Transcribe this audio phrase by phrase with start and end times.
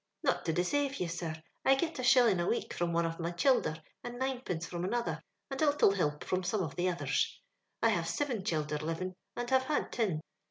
[0.23, 3.29] "Not to desave you, sir, I get a shillin' a week from one of my
[3.29, 7.39] childer and uinepence from another, and a little hilp from some of tlie others.
[7.83, 10.21] I have siven childer lirin', and have had tin.